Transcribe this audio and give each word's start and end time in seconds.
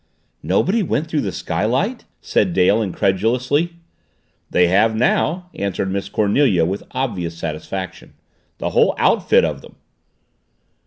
"Nobody 0.41 0.81
went 0.81 1.05
through 1.07 1.21
the 1.21 1.31
skylight?" 1.31 2.05
said 2.21 2.53
Dale 2.53 2.81
incredulously. 2.81 3.73
"They 4.49 4.65
have 4.65 4.95
now," 4.95 5.51
answered 5.53 5.91
Miss 5.91 6.09
Cornelia 6.09 6.65
with 6.65 6.81
obvious 6.89 7.37
satisfaction. 7.37 8.15
"The 8.57 8.71
whole 8.71 8.95
outfit 8.97 9.45
of 9.45 9.61
them." 9.61 9.75